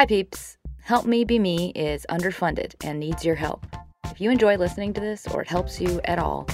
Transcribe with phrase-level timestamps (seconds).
[0.00, 0.56] Hi, peeps.
[0.80, 3.66] Help Me Be Me is underfunded and needs your help.
[4.06, 6.48] If you enjoy listening to this or it helps you at all,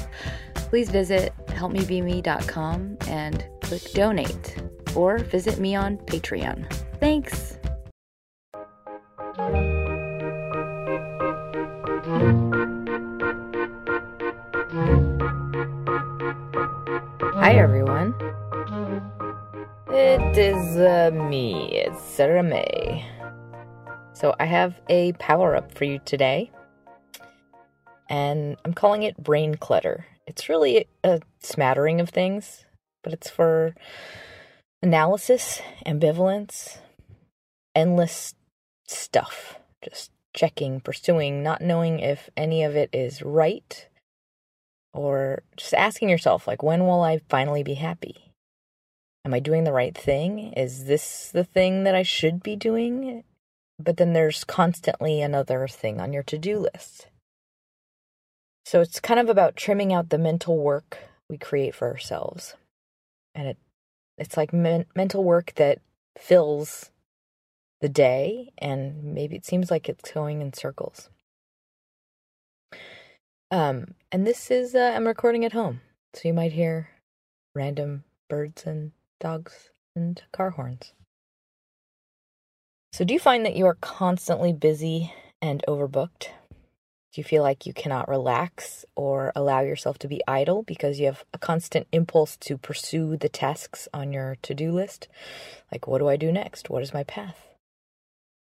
[0.54, 4.56] please visit helpmebeme.com and click donate
[4.96, 6.68] or visit me on Patreon.
[6.98, 7.60] Thanks.
[17.36, 18.12] Hi, everyone.
[19.88, 23.15] It is uh, me, it's Sarah May.
[24.16, 26.50] So, I have a power up for you today,
[28.08, 30.06] and I'm calling it brain clutter.
[30.26, 32.64] It's really a smattering of things,
[33.04, 33.74] but it's for
[34.82, 36.78] analysis, ambivalence,
[37.74, 38.34] endless
[38.88, 39.58] stuff.
[39.84, 43.86] Just checking, pursuing, not knowing if any of it is right,
[44.94, 48.32] or just asking yourself, like, when will I finally be happy?
[49.26, 50.54] Am I doing the right thing?
[50.54, 53.22] Is this the thing that I should be doing?
[53.78, 57.08] But then there's constantly another thing on your to do list.
[58.64, 62.54] So it's kind of about trimming out the mental work we create for ourselves.
[63.34, 63.58] And it
[64.18, 65.78] it's like men- mental work that
[66.18, 66.90] fills
[67.80, 71.10] the day and maybe it seems like it's going in circles.
[73.50, 75.82] Um and this is uh, I'm recording at home.
[76.14, 76.88] So you might hear
[77.54, 80.92] random birds and dogs and car horns.
[82.96, 86.30] So do you find that you are constantly busy and overbooked?
[86.30, 91.04] Do you feel like you cannot relax or allow yourself to be idle because you
[91.04, 95.08] have a constant impulse to pursue the tasks on your to do list?
[95.70, 96.70] Like, what do I do next?
[96.70, 97.48] What is my path?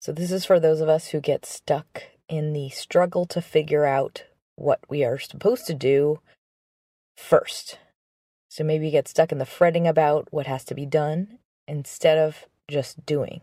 [0.01, 3.85] So, this is for those of us who get stuck in the struggle to figure
[3.85, 4.25] out
[4.57, 6.21] what we are supposed to do
[7.15, 7.79] first.
[8.49, 12.17] So, maybe you get stuck in the fretting about what has to be done instead
[12.17, 13.43] of just doing.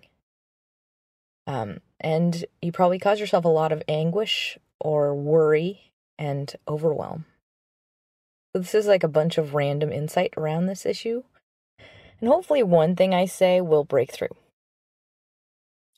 [1.48, 7.26] Um, and you probably cause yourself a lot of anguish or worry and overwhelm.
[8.54, 11.24] So this is like a bunch of random insight around this issue.
[12.20, 14.36] And hopefully, one thing I say will break through.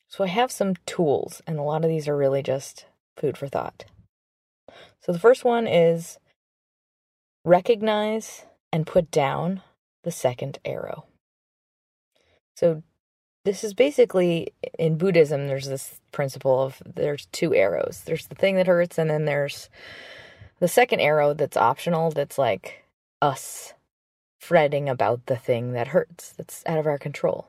[0.09, 2.85] So, I have some tools, and a lot of these are really just
[3.15, 3.85] food for thought.
[5.01, 6.17] So, the first one is
[7.45, 9.61] recognize and put down
[10.03, 11.05] the second arrow.
[12.55, 12.83] So,
[13.45, 18.03] this is basically in Buddhism, there's this principle of there's two arrows.
[18.05, 19.69] There's the thing that hurts, and then there's
[20.59, 22.83] the second arrow that's optional, that's like
[23.21, 23.73] us
[24.39, 27.47] fretting about the thing that hurts, that's out of our control.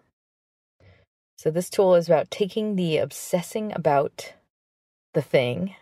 [1.36, 4.34] So, this tool is about taking the obsessing about
[5.14, 5.74] the thing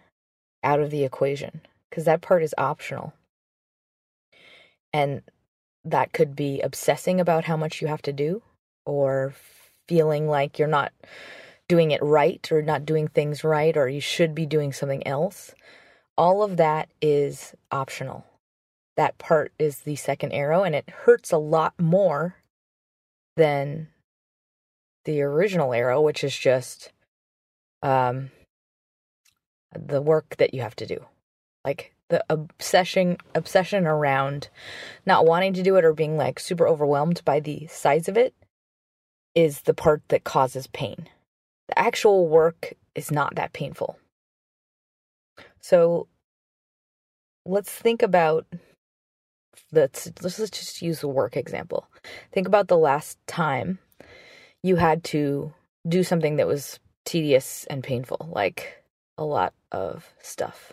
[0.63, 1.61] out of the equation,
[1.91, 3.13] because that part is optional.
[4.93, 5.23] And
[5.85, 8.43] that could be obsessing about how much you have to do,
[8.87, 9.35] or
[9.89, 10.93] feeling like you're not
[11.69, 15.55] doing it right or not doing things right or you should be doing something else.
[16.17, 18.25] All of that is optional.
[18.97, 22.35] That part is the second arrow, and it hurts a lot more
[23.37, 23.87] than
[25.05, 26.91] the original arrow, which is just
[27.81, 28.33] um,
[29.73, 31.05] the work that you have to do.
[31.65, 34.49] Like the obsession obsession around
[35.07, 38.35] not wanting to do it or being like super overwhelmed by the size of it
[39.39, 41.09] is the part that causes pain.
[41.69, 43.97] The actual work is not that painful.
[45.61, 46.09] So
[47.47, 48.47] let's think about
[49.71, 51.87] let's let's just use the work example.
[52.33, 53.79] Think about the last time
[54.65, 55.55] you had to
[55.89, 58.83] do something that was tedious and painful, like
[59.17, 60.73] a lot of stuff.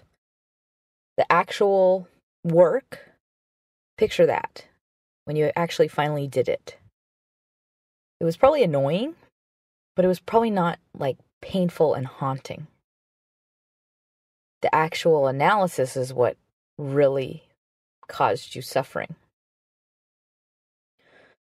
[1.17, 2.07] The actual
[2.43, 3.11] work,
[3.95, 4.65] picture that
[5.25, 6.79] when you actually finally did it.
[8.19, 9.15] It was probably annoying,
[9.95, 12.67] but it was probably not like painful and haunting.
[14.61, 16.37] The actual analysis is what
[16.77, 17.43] really
[18.07, 19.15] caused you suffering.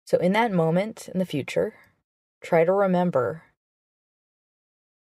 [0.06, 1.74] So, in that moment in the future,
[2.40, 3.44] try to remember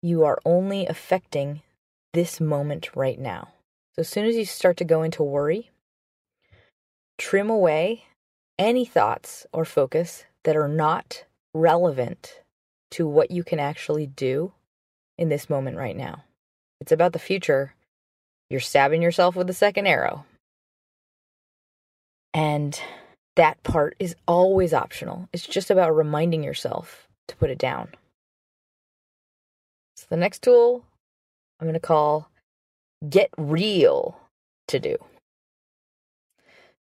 [0.04, 1.62] you are only affecting
[2.14, 3.50] this moment right now.
[3.96, 5.72] So, as soon as you start to go into worry,
[7.18, 8.06] trim away
[8.60, 12.42] any thoughts or focus that are not relevant
[12.92, 14.52] to what you can actually do
[15.18, 16.24] in this moment right now.
[16.80, 17.76] It's about the future.
[18.50, 20.26] You're stabbing yourself with the second arrow.
[22.34, 22.80] And
[23.36, 25.30] that part is always optional.
[25.32, 27.90] It's just about reminding yourself to put it down.
[29.96, 30.84] So the next tool
[31.60, 32.30] I'm going to call
[33.08, 34.18] get real
[34.68, 34.98] to do.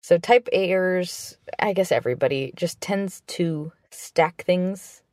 [0.01, 5.03] So type A'ers, I guess everybody just tends to stack things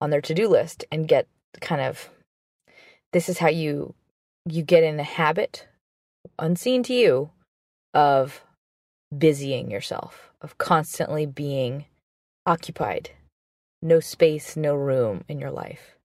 [0.00, 1.26] on their to do list and get
[1.60, 2.10] kind of
[3.12, 3.94] this is how you
[4.46, 5.66] you get in a habit
[6.38, 7.30] unseen to you
[7.92, 8.42] of
[9.16, 11.86] busying yourself, of constantly being
[12.46, 13.10] occupied.
[13.80, 15.96] No space, no room in your life.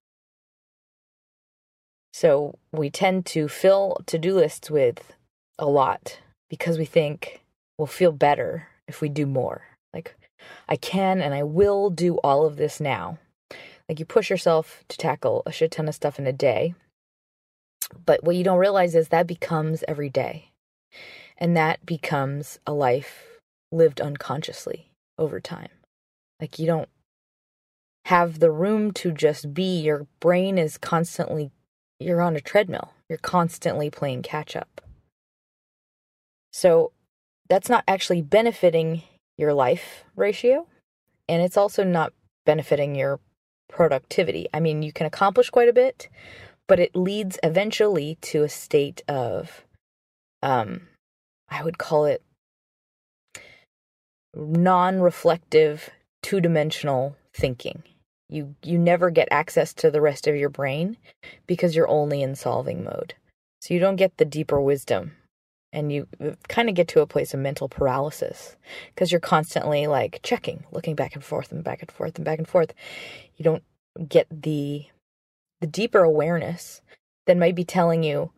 [2.12, 5.14] So we tend to fill to do lists with
[5.58, 6.18] a lot
[6.48, 7.42] because we think
[7.78, 9.62] we'll feel better if we do more.
[9.94, 10.16] Like,
[10.68, 13.18] I can and I will do all of this now.
[13.88, 16.74] Like, you push yourself to tackle a shit ton of stuff in a day.
[18.06, 20.52] But what you don't realize is that becomes every day.
[21.36, 23.40] And that becomes a life
[23.72, 25.70] lived unconsciously over time.
[26.40, 26.88] Like, you don't
[28.04, 29.80] have the room to just be.
[29.80, 31.50] Your brain is constantly,
[31.98, 32.92] you're on a treadmill.
[33.08, 34.80] You're constantly playing catch up.
[36.52, 36.92] So
[37.48, 39.02] that's not actually benefiting
[39.40, 40.66] your life ratio.
[41.28, 42.12] And it's also not
[42.44, 43.20] benefiting your
[43.68, 44.46] productivity.
[44.52, 46.08] I mean, you can accomplish quite a bit,
[46.66, 49.64] but it leads eventually to a state of,
[50.42, 50.88] um,
[51.48, 52.22] I would call it
[54.34, 55.90] non reflective,
[56.22, 57.82] two dimensional thinking.
[58.28, 60.96] You, you never get access to the rest of your brain
[61.46, 63.14] because you're only in solving mode.
[63.60, 65.12] So you don't get the deeper wisdom
[65.72, 68.56] and you uh, kind of get to a place of mental paralysis
[68.94, 72.38] because you're constantly like checking, looking back and forth and back and forth and back
[72.38, 72.74] and forth.
[73.36, 73.62] You don't
[74.08, 74.86] get the
[75.60, 76.80] the deeper awareness
[77.26, 78.30] that might be telling you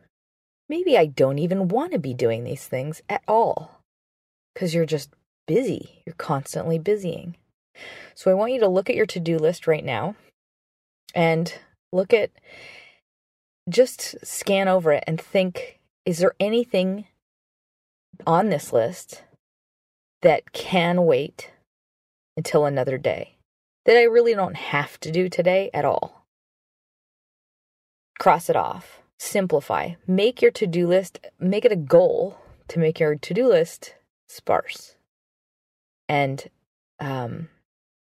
[0.68, 3.80] maybe I don't even want to be doing these things at all
[4.52, 5.10] because you're just
[5.46, 6.02] busy.
[6.06, 7.36] You're constantly busying.
[8.14, 10.16] So I want you to look at your to-do list right now
[11.14, 11.54] and
[11.92, 12.30] look at
[13.68, 17.06] just scan over it and think is there anything
[18.26, 19.22] on this list
[20.22, 21.50] that can wait
[22.36, 23.36] until another day
[23.84, 26.26] that I really don't have to do today at all.
[28.18, 29.00] Cross it off.
[29.18, 29.94] Simplify.
[30.06, 32.38] Make your to do list, make it a goal
[32.68, 33.94] to make your to do list
[34.28, 34.96] sparse.
[36.08, 36.48] And
[37.00, 37.48] um,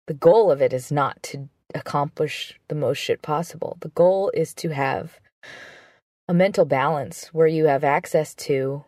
[0.06, 3.76] the goal of it is not to accomplish the most shit possible.
[3.80, 5.20] The goal is to have
[6.28, 8.84] a mental balance where you have access to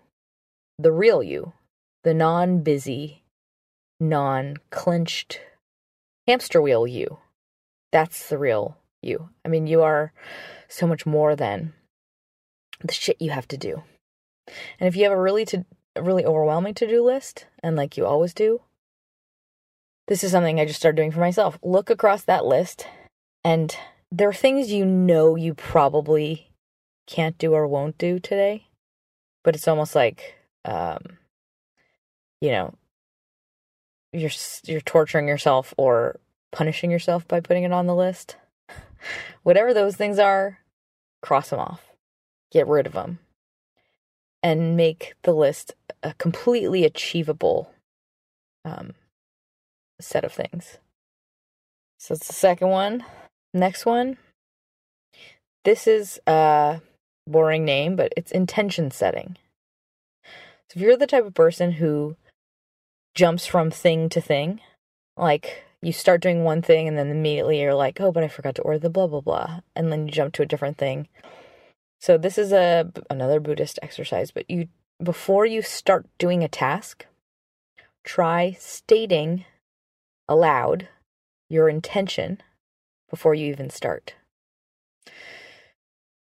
[0.79, 1.53] the real you,
[2.03, 3.23] the non busy,
[4.01, 5.41] non clenched
[6.27, 7.19] hamster wheel you.
[7.93, 9.31] That's the real you.
[9.45, 10.13] I mean, you are
[10.69, 11.73] so much more than
[12.83, 13.83] the shit you have to do.
[14.79, 15.65] And if you have a really to
[15.97, 18.63] really overwhelming to-do list and like you always do,
[20.09, 21.59] this is something I just started doing for myself.
[21.63, 22.87] Look across that list
[23.45, 23.77] and
[24.11, 26.51] there are things you know you probably
[27.07, 28.67] can't do or won't do today,
[29.43, 31.19] but it's almost like um,
[32.41, 32.75] you know,
[34.13, 34.31] you're
[34.65, 36.21] you're torturing yourself or
[36.53, 38.37] punishing yourself by putting it on the list.
[39.43, 40.59] Whatever those things are,
[41.23, 41.93] cross them off.
[42.53, 43.19] Get rid of them.
[44.43, 47.73] And make the list a completely achievable
[48.65, 48.93] um,
[50.01, 50.79] set of things.
[51.99, 53.05] So it's the second one.
[53.55, 54.19] Next one.
[55.65, 56.83] This is a
[57.27, 59.39] boring name, but it's intention setting.
[60.71, 62.17] So if you're the type of person who
[63.15, 64.61] jumps from thing to thing,
[65.17, 68.55] like you start doing one thing and then immediately you're like, oh, but I forgot
[68.57, 71.09] to order the blah blah blah, and then you jump to a different thing.
[72.01, 74.69] So this is a another Buddhist exercise, but you
[75.03, 77.07] before you start doing a task,
[78.05, 79.45] try stating
[80.29, 80.89] aloud
[81.51, 82.41] your intention
[83.11, 84.15] before you even start.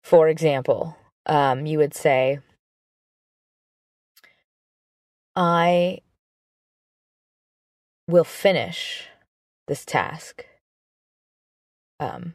[0.04, 2.40] For example, um, you would say,
[5.38, 6.00] I
[8.08, 9.06] will finish
[9.68, 10.44] this task.
[12.00, 12.34] Um,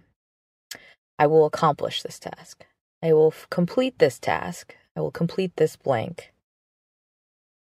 [1.18, 2.64] I will accomplish this task.
[3.02, 4.76] I will f- complete this task.
[4.96, 6.32] I will complete this blank.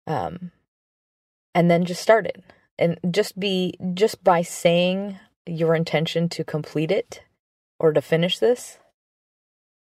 [0.08, 0.52] Um,
[1.54, 2.44] and then just start it.
[2.80, 7.22] And just be, just by saying your intention to complete it
[7.80, 8.80] or to finish this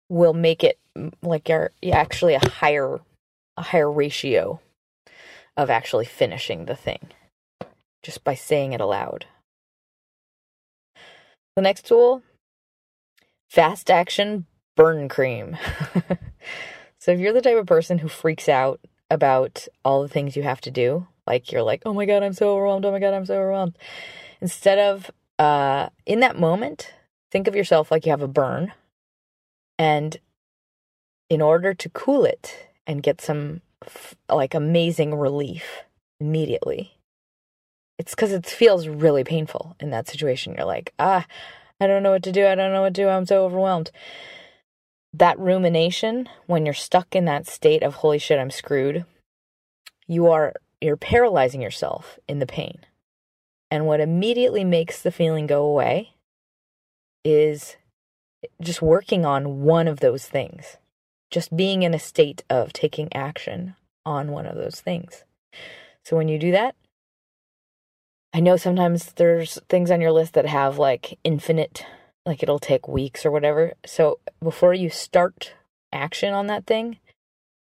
[0.08, 0.80] will make it
[1.22, 2.98] like you're actually a higher,
[3.56, 4.60] a higher ratio
[5.58, 7.10] of actually finishing the thing
[8.02, 9.26] just by saying it aloud.
[11.56, 12.22] The next tool
[13.50, 14.46] fast action
[14.76, 15.58] burn cream.
[16.98, 20.44] so, if you're the type of person who freaks out about all the things you
[20.44, 22.84] have to do, like you're like, oh my God, I'm so overwhelmed.
[22.84, 23.76] Oh my God, I'm so overwhelmed.
[24.40, 25.10] Instead of
[25.40, 26.94] uh, in that moment,
[27.32, 28.72] think of yourself like you have a burn.
[29.78, 30.16] And
[31.28, 33.60] in order to cool it and get some
[34.28, 35.84] like amazing relief
[36.20, 36.94] immediately.
[37.98, 40.54] It's because it feels really painful in that situation.
[40.56, 41.26] You're like, ah,
[41.80, 42.46] I don't know what to do.
[42.46, 43.08] I don't know what to do.
[43.08, 43.90] I'm so overwhelmed.
[45.12, 49.04] that rumination, when you're stuck in that state of holy shit, I'm screwed,
[50.06, 52.78] you are you're paralyzing yourself in the pain.
[53.70, 56.14] And what immediately makes the feeling go away
[57.24, 57.76] is
[58.62, 60.76] just working on one of those things.
[61.30, 65.24] Just being in a state of taking action on one of those things.
[66.04, 66.74] So when you do that,
[68.32, 71.84] I know sometimes there's things on your list that have like infinite,
[72.24, 73.72] like it'll take weeks or whatever.
[73.86, 75.54] So before you start
[75.92, 76.98] action on that thing,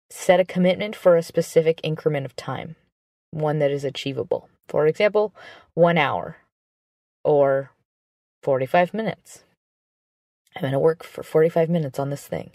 [0.09, 2.75] set a commitment for a specific increment of time,
[3.31, 4.49] one that is achievable.
[4.67, 5.33] For example,
[5.73, 6.37] one hour
[7.23, 7.71] or
[8.43, 9.43] 45 minutes.
[10.55, 12.51] I'm going to work for 45 minutes on this thing.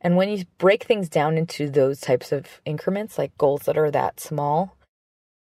[0.00, 3.90] And when you break things down into those types of increments, like goals that are
[3.90, 4.76] that small,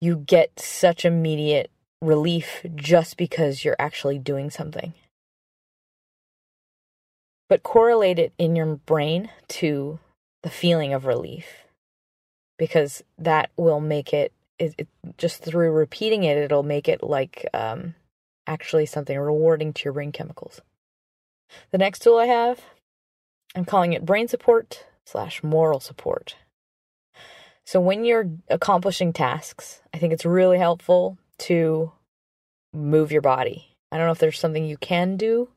[0.00, 1.70] you get such immediate
[2.00, 4.94] relief just because you're actually doing something.
[7.48, 9.98] But correlate it in your brain to
[10.42, 11.64] the feeling of relief
[12.58, 17.46] because that will make it, it, it just through repeating it, it'll make it like
[17.54, 17.94] um,
[18.46, 20.60] actually something rewarding to your brain chemicals.
[21.70, 22.60] The next tool I have,
[23.58, 26.36] I'm calling it brain support slash moral support.
[27.66, 31.90] So when you're accomplishing tasks, I think it's really helpful to
[32.72, 33.76] move your body.
[33.90, 35.48] I don't know if there's something you can do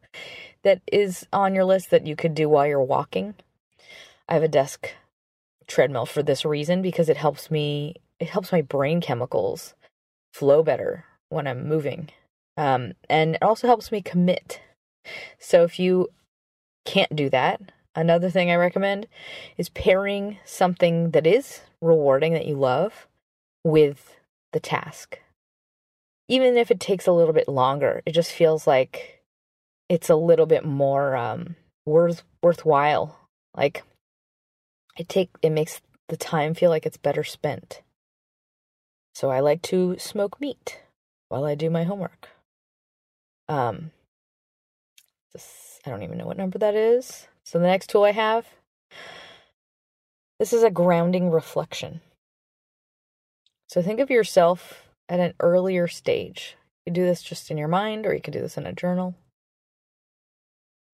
[0.64, 3.36] that is on your list that you could do while you're walking.
[4.28, 4.90] I have a desk
[5.68, 9.76] treadmill for this reason because it helps me it helps my brain chemicals
[10.34, 12.10] flow better when I'm moving.
[12.58, 14.60] Um, and it also helps me commit.
[15.38, 16.10] So if you
[16.84, 17.62] can't do that,
[17.96, 19.08] Another thing I recommend
[19.58, 23.08] is pairing something that is rewarding that you love
[23.64, 24.16] with
[24.54, 25.20] the task.
[26.30, 29.22] Even if it takes a little bit longer, it just feels like
[29.90, 33.20] it's a little bit more um, worth worthwhile.
[33.56, 33.84] Like
[34.98, 37.82] it take it makes the time feel like it's better spent.
[39.14, 40.80] So I like to smoke meat
[41.28, 42.30] while I do my homework.
[43.50, 43.92] Um,
[45.34, 47.28] this, I don't even know what number that is.
[47.52, 48.48] So the next tool I have,
[50.40, 52.00] this is a grounding reflection.
[53.68, 56.56] So think of yourself at an earlier stage.
[56.86, 59.16] You do this just in your mind, or you could do this in a journal.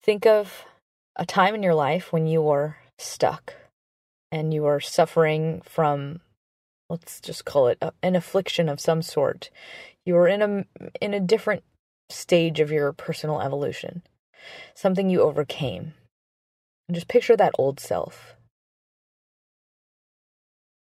[0.02, 0.64] Think of
[1.14, 3.54] a time in your life when you were stuck
[4.32, 6.22] and you were suffering from,
[6.90, 9.50] let's just call it an affliction of some sort.
[10.04, 10.64] You were in a
[11.00, 11.62] in a different
[12.10, 14.02] stage of your personal evolution,
[14.74, 15.94] something you overcame.
[16.88, 18.34] And just picture that old self.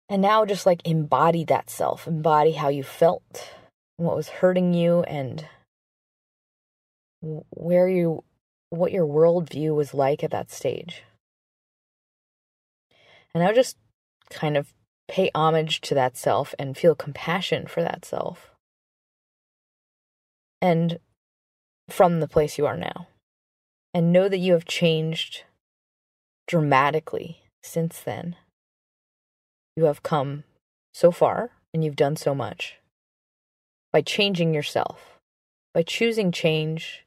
[0.10, 3.54] And now just like embody that self, embody how you felt,
[3.98, 5.48] what was hurting you, and
[7.22, 8.24] where you,
[8.70, 11.04] what your worldview was like at that stage.
[13.34, 13.78] And now just
[14.30, 14.74] kind of
[15.08, 18.52] pay homage to that self and feel compassion for that self.
[20.62, 21.00] And
[21.90, 23.08] from the place you are now.
[23.94, 25.44] And know that you have changed
[26.48, 28.36] dramatically since then.
[29.76, 30.44] You have come
[30.94, 32.78] so far and you've done so much
[33.92, 35.20] by changing yourself,
[35.74, 37.06] by choosing change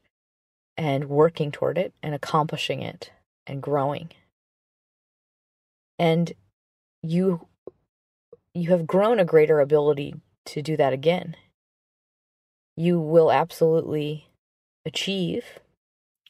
[0.76, 3.12] and working toward it and accomplishing it
[3.47, 4.11] and growing.
[5.99, 6.33] And
[7.02, 7.47] you
[8.55, 10.14] you have grown a greater ability
[10.47, 11.37] to do that again.
[12.76, 14.31] You will absolutely
[14.87, 15.61] achieve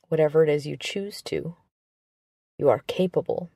[0.09, 1.57] whatever it is you choose to
[2.59, 3.51] you are capable.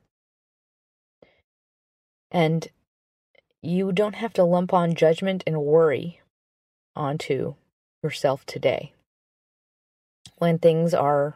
[2.29, 2.67] And
[3.61, 6.21] you don't have to lump on judgment and worry
[6.95, 7.55] onto
[8.03, 8.93] yourself today.
[10.37, 11.35] When things are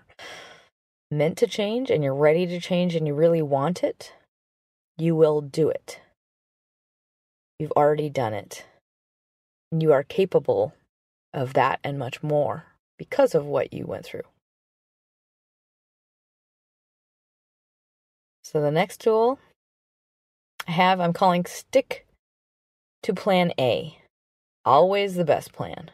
[1.11, 4.13] meant to change and you're ready to change and you really want it,
[4.97, 5.99] you will do it.
[7.59, 8.65] You've already done it.
[9.71, 10.73] And you are capable
[11.33, 12.65] of that and much more
[12.97, 14.23] because of what you went through.
[18.55, 19.37] So the next tool
[20.65, 22.07] I have, I'm calling stick
[23.03, 23.99] to plan A.
[24.63, 25.91] Always the best plan.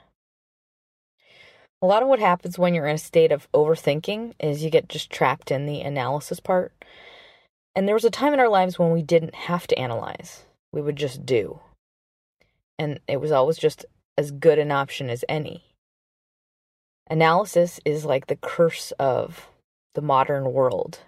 [1.81, 4.89] A lot of what happens when you're in a state of overthinking is you get
[4.89, 6.71] just trapped in the analysis part.
[7.75, 10.83] And there was a time in our lives when we didn't have to analyze, we
[10.83, 11.61] would just do.
[12.77, 13.87] And it was always just
[14.19, 15.63] as good an option as any.
[17.09, 19.49] Analysis is like the curse of
[19.95, 20.99] the modern world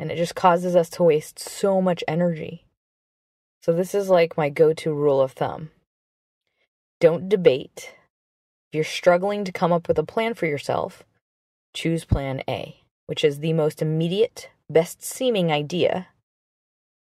[0.00, 2.64] and it just causes us to waste so much energy.
[3.62, 5.70] So, this is like my go to rule of thumb
[7.00, 7.94] don't debate.
[8.68, 11.02] If you're struggling to come up with a plan for yourself,
[11.74, 16.08] choose plan A, which is the most immediate, best seeming idea,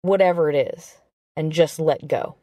[0.01, 0.99] whatever it is,
[1.37, 2.37] and just let go.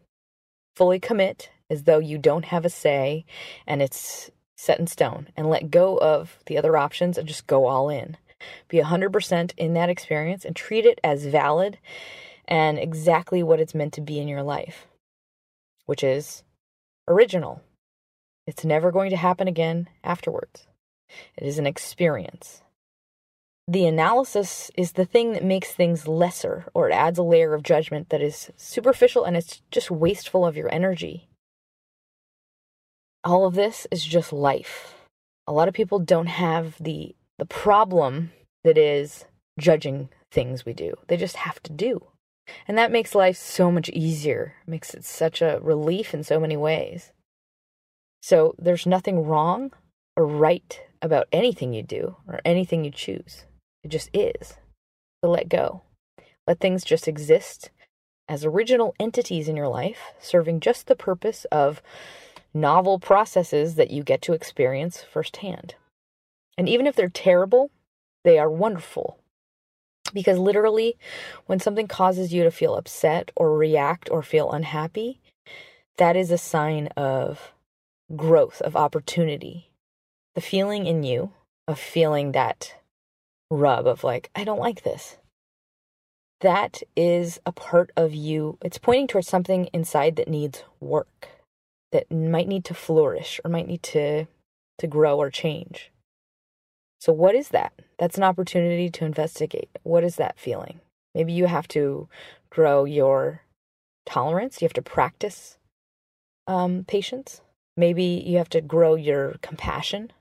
[0.75, 3.25] Fully commit as though you don't have a say
[3.67, 7.65] and it's set in stone, and let go of the other options and just go
[7.65, 8.17] all in.
[8.67, 11.77] Be 100% in that experience and treat it as valid
[12.47, 14.87] and exactly what it's meant to be in your life,
[15.85, 16.43] which is
[17.07, 17.61] original.
[18.47, 20.67] It's never going to happen again afterwards.
[21.37, 22.61] It is an experience.
[23.67, 27.61] The analysis is the thing that makes things lesser or it adds a layer of
[27.61, 31.27] judgment that is superficial and it's just wasteful of your energy.
[33.23, 34.95] All of this is just life.
[35.45, 38.31] A lot of people don't have the the problem
[38.63, 39.25] that is
[39.57, 40.93] judging things we do.
[41.07, 42.03] They just have to do.
[42.67, 46.57] And that makes life so much easier, makes it such a relief in so many
[46.57, 47.11] ways.
[48.21, 49.71] So there's nothing wrong
[50.17, 53.45] or right about anything you do or anything you choose.
[53.83, 54.57] It just is.
[55.23, 55.83] So let go.
[56.45, 57.71] Let things just exist
[58.27, 61.81] as original entities in your life, serving just the purpose of
[62.53, 65.75] novel processes that you get to experience firsthand.
[66.59, 67.71] And even if they're terrible,
[68.25, 69.17] they are wonderful.
[70.13, 70.97] Because literally,
[71.45, 75.21] when something causes you to feel upset or react or feel unhappy,
[75.97, 77.53] that is a sign of
[78.13, 79.69] growth, of opportunity.
[80.35, 81.31] The feeling in you
[81.65, 82.75] of feeling that
[83.49, 85.15] rub of like, I don't like this.
[86.41, 88.57] That is a part of you.
[88.61, 91.29] It's pointing towards something inside that needs work,
[91.93, 94.25] that might need to flourish or might need to,
[94.79, 95.91] to grow or change.
[96.99, 97.73] So, what is that?
[97.97, 99.69] That's an opportunity to investigate.
[99.83, 100.81] What is that feeling?
[101.15, 102.07] Maybe you have to
[102.49, 103.41] grow your
[104.05, 105.57] tolerance, you have to practice
[106.47, 107.41] um, patience.
[107.77, 110.11] Maybe you have to grow your compassion.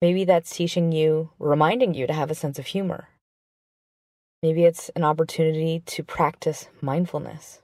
[0.00, 3.08] Maybe that's teaching you, reminding you to have a sense of humor.
[4.42, 7.60] Maybe it's an opportunity to practice mindfulness.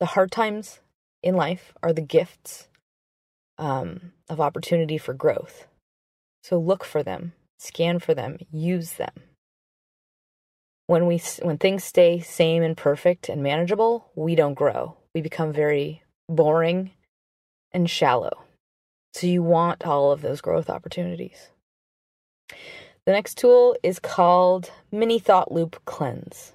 [0.00, 0.80] The hard times
[1.22, 2.68] in life are the gifts
[3.58, 5.66] um, of opportunity for growth.
[6.48, 9.10] So look for them, scan for them, use them.
[10.86, 14.96] When we when things stay same and perfect and manageable, we don't grow.
[15.12, 16.92] We become very boring
[17.72, 18.44] and shallow.
[19.12, 21.48] So you want all of those growth opportunities.
[23.06, 26.52] The next tool is called Mini Thought Loop Cleanse.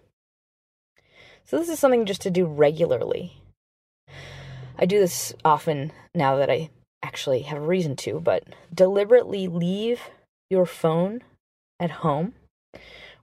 [1.43, 3.33] So this is something just to do regularly.
[4.79, 6.69] I do this often now that I
[7.03, 10.01] actually have a reason to, but deliberately leave
[10.49, 11.21] your phone
[11.79, 12.33] at home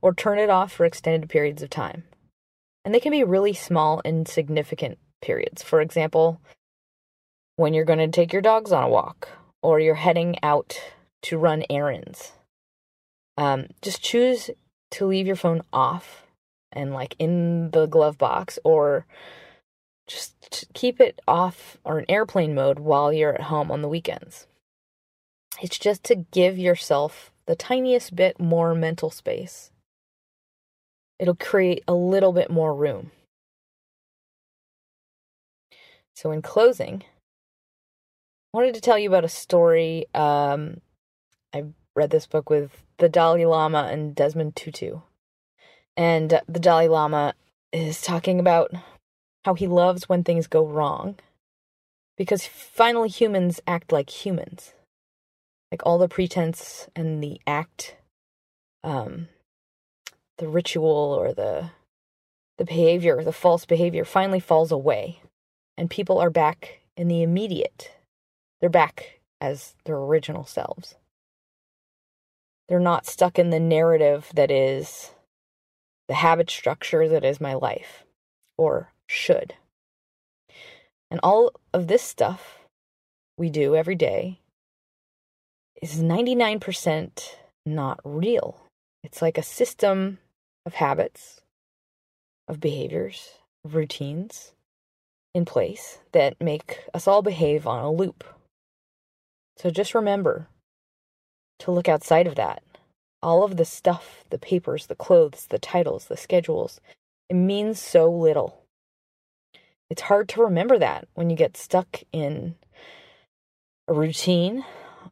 [0.00, 2.04] or turn it off for extended periods of time.
[2.84, 5.62] And they can be really small, insignificant periods.
[5.62, 6.40] For example,
[7.56, 9.28] when you're going to take your dogs on a walk
[9.62, 10.80] or you're heading out
[11.22, 12.32] to run errands.
[13.36, 14.50] Um, just choose
[14.92, 16.24] to leave your phone off
[16.72, 19.06] and like in the glove box or
[20.08, 24.46] just keep it off or in airplane mode while you're at home on the weekends.
[25.60, 29.70] It's just to give yourself the tiniest bit more mental space.
[31.18, 33.10] It'll create a little bit more room.
[36.14, 37.04] So, in closing,
[38.52, 40.06] I wanted to tell you about a story.
[40.14, 40.80] Um,
[41.54, 45.00] I read this book with the Dalai Lama and Desmond Tutu.
[45.96, 47.34] And the Dalai Lama
[47.72, 48.72] is talking about
[49.44, 51.16] how he loves when things go wrong
[52.18, 54.74] because finally humans act like humans.
[55.70, 57.96] Like all the pretense and the act,
[58.82, 59.28] um,
[60.38, 60.86] the ritual
[61.18, 61.70] or the
[62.58, 65.20] the behavior, the false behavior finally falls away
[65.76, 67.92] and people are back in the immediate.
[68.60, 70.96] They're back as their original selves.
[72.68, 75.12] They're not stuck in the narrative that is
[76.08, 78.04] the habit structure that is my life
[78.56, 79.54] or should.
[81.10, 82.58] And all of this stuff
[83.36, 84.38] we do every day
[85.80, 88.60] is 99% not real.
[89.02, 90.18] It's like a system
[90.66, 91.40] of habits,
[92.46, 93.30] of behaviors,
[93.64, 94.52] of routines
[95.34, 98.24] in place that make us all behave on a loop.
[99.56, 100.48] So just remember
[101.60, 102.62] to look outside of that.
[103.22, 106.80] All of the stuff, the papers, the clothes, the titles, the schedules,
[107.28, 108.57] it means so little
[109.90, 112.56] it's hard to remember that when you get stuck in
[113.86, 114.64] a routine,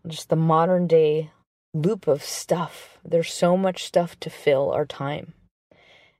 [0.06, 1.30] just the modern day
[1.74, 2.98] loop of stuff.
[3.04, 5.34] There's so much stuff to fill our time.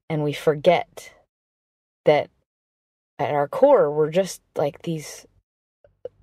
[0.08, 1.12] And we forget
[2.04, 2.30] that
[3.18, 5.26] at our core, we're just like these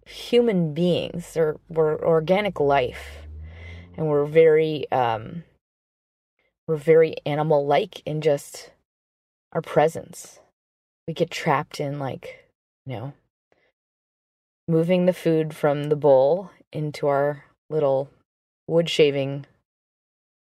[0.06, 3.28] human beings, or we're organic life.
[3.96, 5.44] And we're very, um,
[6.66, 8.72] We're very animal like in just
[9.52, 10.40] our presence.
[11.08, 12.50] We get trapped in, like,
[12.86, 13.14] you know,
[14.68, 18.10] moving the food from the bowl into our little
[18.68, 19.46] wood shaving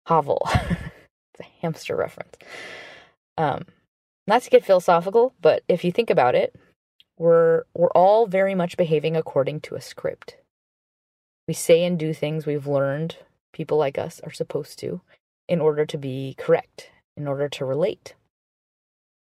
[0.07, 0.41] hovel.
[0.53, 2.37] it's a hamster reference.
[3.37, 3.65] Um,
[4.25, 6.55] not to get philosophical, but if you think about it,
[7.17, 10.37] we're we're all very much behaving according to a script.
[11.47, 13.17] We say and do things we've learned
[13.53, 15.01] people like us are supposed to
[15.47, 18.13] in order to be correct, in order to relate.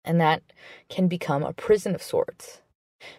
[0.06, 0.42] And that
[0.88, 2.60] can become a prison of sorts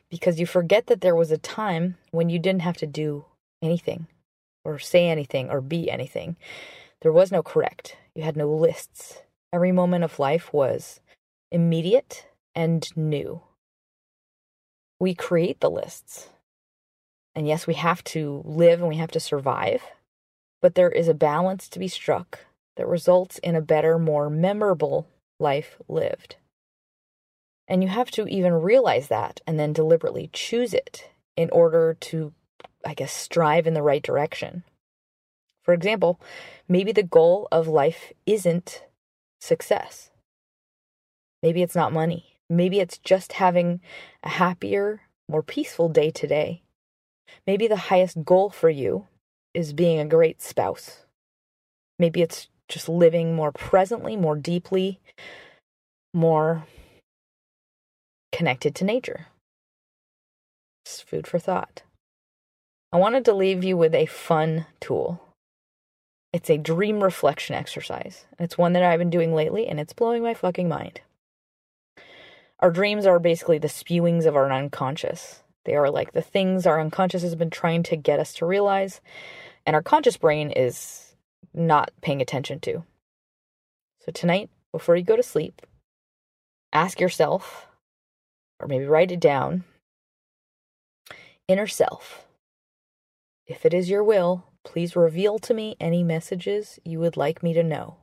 [0.10, 3.26] because you forget that there was a time when you didn't have to do
[3.62, 4.08] anything
[4.64, 6.38] or say anything or be anything.
[7.02, 9.22] There was no correct, you had no lists.
[9.54, 11.00] Every moment of life was
[11.52, 13.42] immediate and new.
[15.00, 16.30] We create the lists.
[17.36, 19.84] And yes, we have to live and we have to survive,
[20.62, 22.40] but there is a balance to be struck
[22.78, 25.08] that results in a better, more memorable
[25.40, 26.38] life lived.
[27.68, 32.34] And you have to even realize that and then deliberately choose it in order to,
[32.86, 34.64] I guess, strive in the right direction.
[35.64, 36.20] For example,
[36.70, 38.84] maybe the goal of life isn't
[39.42, 40.12] success.
[41.44, 42.38] Maybe it's not money.
[42.50, 43.82] Maybe it's just having
[44.24, 46.64] a happier, more peaceful day today.
[47.46, 49.08] Maybe the highest goal for you
[49.54, 51.06] is being a great spouse.
[52.00, 55.00] Maybe it's just living more presently, more deeply,
[56.14, 56.66] more
[58.32, 59.28] connected to nature.
[60.86, 61.84] It's food for thought.
[62.92, 65.22] I wanted to leave you with a fun tool.
[66.32, 68.26] It's a dream reflection exercise.
[68.40, 71.02] It's one that I've been doing lately, and it's blowing my fucking mind.
[72.60, 75.44] Our dreams are basically the spewings of our unconscious.
[75.66, 79.02] They are like the things our unconscious has been trying to get us to realize,
[79.66, 81.16] and our conscious brain is
[81.54, 82.84] not paying attention to.
[84.06, 85.62] So, tonight, before you go to sleep,
[86.72, 87.67] ask yourself,
[88.60, 89.64] or maybe write it down
[91.48, 92.26] Inner self.
[93.46, 97.54] If it is your will, please reveal to me any messages you would like me
[97.54, 97.98] to know.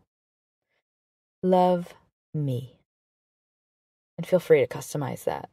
[1.43, 1.93] Love
[2.33, 2.79] me
[4.17, 5.51] and feel free to customize that.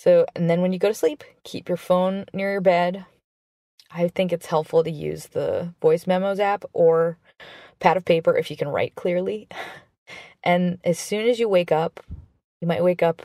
[0.00, 3.04] So, and then when you go to sleep, keep your phone near your bed.
[3.92, 7.16] I think it's helpful to use the voice memos app or
[7.78, 9.48] pad of paper if you can write clearly.
[10.42, 12.00] And as soon as you wake up,
[12.60, 13.22] you might wake up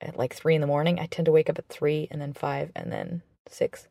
[0.00, 0.98] at like three in the morning.
[0.98, 3.88] I tend to wake up at three and then five and then six.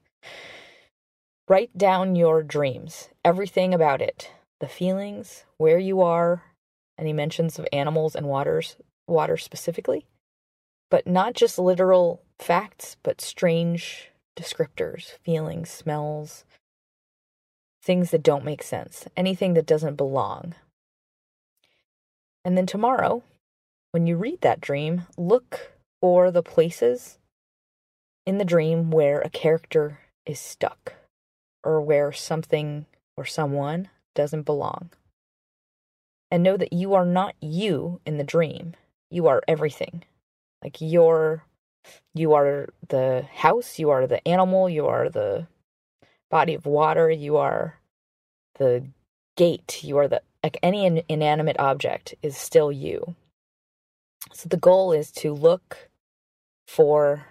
[1.47, 6.43] Write down your dreams, everything about it, the feelings, where you are,
[6.97, 10.07] any mentions of animals and waters, water specifically,
[10.89, 16.45] but not just literal facts, but strange descriptors, feelings, smells,
[17.83, 20.55] things that don't make sense, anything that doesn't belong.
[22.43, 23.23] And then tomorrow,
[23.95, 27.17] when you read that dream, look for the places
[28.25, 30.95] in the dream where a character is stuck
[31.63, 34.89] or where something or someone doesn't belong
[36.29, 38.73] and know that you are not you in the dream.
[39.09, 40.03] You are everything.
[40.61, 41.45] Like you're
[42.13, 45.47] you are the house, you are the animal, you are the
[46.29, 47.79] body of water, you are
[48.59, 48.85] the
[49.37, 53.15] gate, you are the like any inanimate object is still you.
[54.33, 55.89] So the goal is to look
[56.67, 57.25] for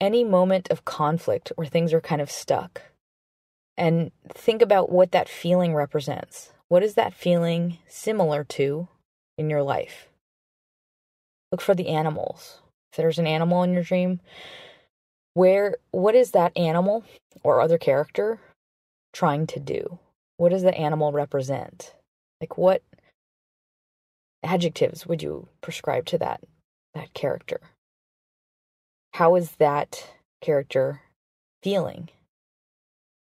[0.00, 2.82] any moment of conflict where things are kind of stuck
[3.76, 6.52] and think about what that feeling represents.
[6.68, 8.88] What is that feeling similar to
[9.36, 10.08] in your life?
[11.50, 12.60] Look for the animals.
[12.92, 14.20] If there's an animal in your dream,
[15.34, 17.04] where what is that animal
[17.42, 18.40] or other character
[19.12, 19.98] trying to do?
[20.36, 21.94] What does the animal represent?
[22.40, 22.82] Like what
[24.42, 26.40] adjectives would you prescribe to that
[26.94, 27.60] that character?
[29.14, 31.02] How is that character
[31.62, 32.08] feeling?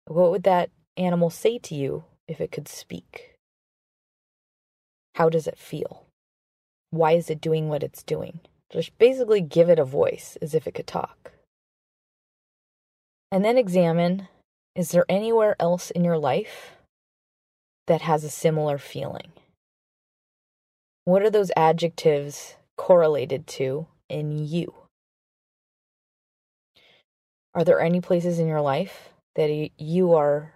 [0.05, 3.35] What would that animal say to you if it could speak?
[5.15, 6.05] How does it feel?
[6.89, 8.39] Why is it doing what it's doing?
[8.71, 11.31] Just basically give it a voice as if it could talk.
[13.31, 14.27] And then examine
[14.75, 16.77] is there anywhere else in your life
[17.85, 19.31] that has a similar feeling?
[21.05, 24.73] What are those adjectives correlated to in you?
[27.53, 30.53] Are there any places in your life that you are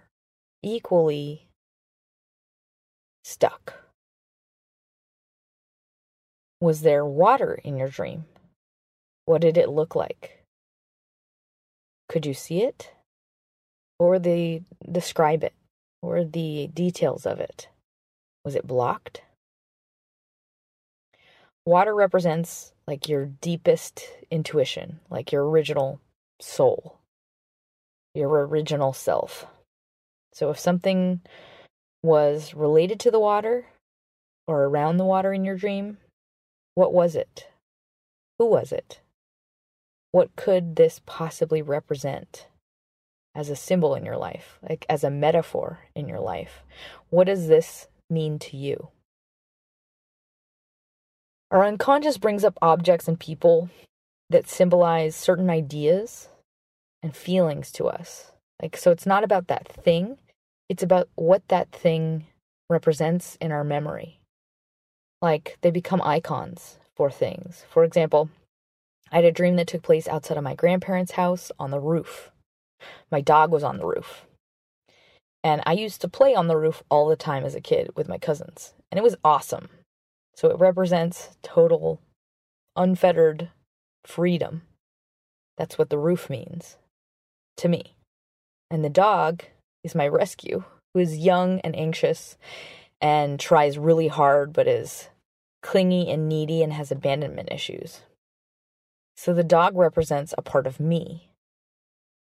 [0.62, 1.48] equally
[3.24, 3.74] stuck?
[6.60, 8.24] Was there water in your dream?
[9.26, 10.42] What did it look like?
[12.08, 12.90] Could you see it?
[13.98, 15.52] Or the describe it?
[16.00, 17.68] Or the details of it?
[18.44, 19.22] Was it blocked?
[21.68, 26.00] Water represents like your deepest intuition, like your original
[26.40, 26.98] soul,
[28.14, 29.46] your original self.
[30.32, 31.20] So if something
[32.02, 33.66] was related to the water
[34.46, 35.98] or around the water in your dream,
[36.74, 37.48] what was it?
[38.38, 39.02] Who was it?
[40.10, 42.46] What could this possibly represent
[43.34, 46.62] as a symbol in your life, like as a metaphor in your life?
[47.10, 48.88] What does this mean to you?
[51.50, 53.70] Our unconscious brings up objects and people
[54.28, 56.28] that symbolize certain ideas
[57.02, 58.32] and feelings to us.
[58.60, 60.18] Like, so it's not about that thing,
[60.68, 62.26] it's about what that thing
[62.68, 64.20] represents in our memory.
[65.22, 67.64] Like, they become icons for things.
[67.70, 68.28] For example,
[69.10, 72.30] I had a dream that took place outside of my grandparents' house on the roof.
[73.10, 74.26] My dog was on the roof.
[75.42, 78.08] And I used to play on the roof all the time as a kid with
[78.08, 78.74] my cousins.
[78.90, 79.68] And it was awesome.
[80.38, 82.00] So it represents total,
[82.76, 83.50] unfettered
[84.06, 84.62] freedom.
[85.56, 86.76] That's what the roof means
[87.56, 87.96] to me.
[88.70, 89.42] And the dog
[89.82, 90.62] is my rescue,
[90.94, 92.36] who is young and anxious
[93.00, 95.08] and tries really hard, but is
[95.60, 98.02] clingy and needy and has abandonment issues.
[99.16, 101.30] So the dog represents a part of me.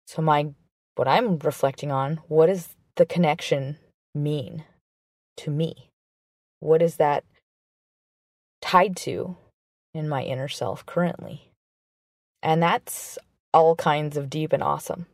[0.05, 0.49] So my
[0.95, 3.77] what I'm reflecting on, what does the connection
[4.13, 4.65] mean
[5.37, 5.87] to me?
[6.59, 7.23] What is that
[8.61, 9.35] tied to
[9.93, 11.51] in my inner self currently.
[12.41, 13.17] And that's
[13.53, 15.05] all kinds of deep and awesome.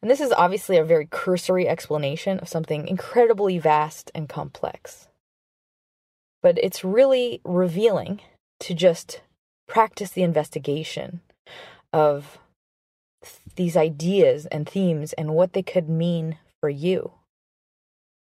[0.00, 5.08] And this is obviously a very cursory explanation of something incredibly vast and complex.
[6.42, 8.20] But it's really revealing
[8.60, 9.20] to just
[9.68, 11.20] practice the investigation
[11.92, 12.38] of
[13.54, 17.12] these ideas and themes and what they could mean for you.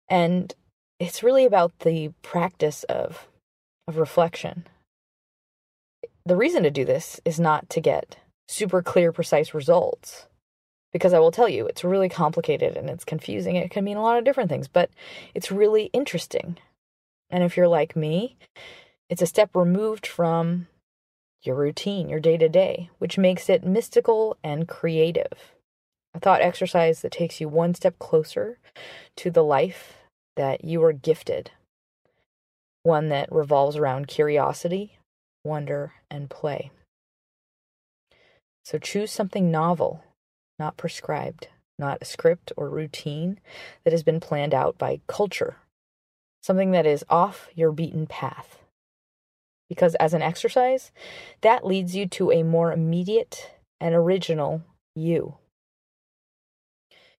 [0.08, 0.54] And
[0.98, 3.28] it's really about the practice of
[3.88, 4.66] of reflection.
[6.24, 10.26] The reason to do this is not to get super clear, precise results.
[10.92, 13.56] Because I will tell you, it's really complicated and it's confusing.
[13.56, 14.90] It can mean a lot of different things, but
[15.34, 16.58] it's really interesting.
[17.30, 18.36] And if you're like me,
[19.08, 20.66] it's a step removed from
[21.42, 25.54] your routine, your day to day, which makes it mystical and creative.
[26.14, 28.58] A thought exercise that takes you one step closer
[29.16, 29.98] to the life
[30.36, 31.50] that you are gifted
[32.88, 34.98] one that revolves around curiosity,
[35.44, 36.70] wonder, and play.
[38.64, 40.02] So choose something novel,
[40.58, 41.48] not prescribed,
[41.78, 43.40] not a script or routine
[43.84, 45.58] that has been planned out by culture,
[46.42, 48.58] something that is off your beaten path.
[49.68, 50.90] Because as an exercise,
[51.42, 53.50] that leads you to a more immediate
[53.82, 54.62] and original
[54.96, 55.36] you.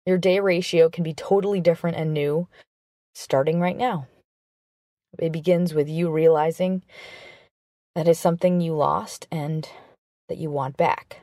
[0.07, 2.49] Your day ratio can be totally different and new
[3.15, 4.07] starting right now.
[5.19, 6.83] It begins with you realizing
[7.95, 9.69] that is something you lost and
[10.29, 11.23] that you want back.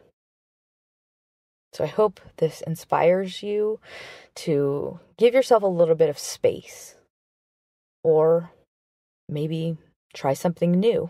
[1.73, 3.79] So I hope this inspires you
[4.35, 6.95] to give yourself a little bit of space
[8.03, 8.51] or
[9.27, 9.77] maybe
[10.13, 11.09] try something new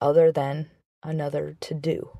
[0.00, 0.70] other than
[1.02, 2.10] another to do.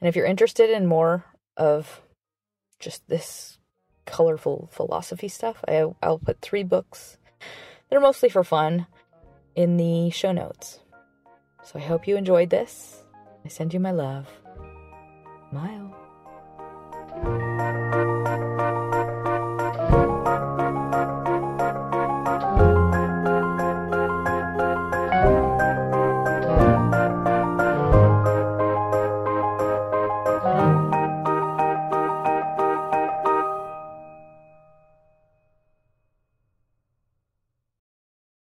[0.00, 1.24] And if you're interested in more
[1.56, 2.02] of
[2.78, 3.58] just this
[4.06, 7.16] colorful philosophy stuff, I, will put three books
[7.92, 8.86] they're mostly for fun
[9.54, 10.80] in the show notes.
[11.62, 13.02] So I hope you enjoyed this.
[13.44, 14.30] I send you my love.
[15.50, 16.01] Smile.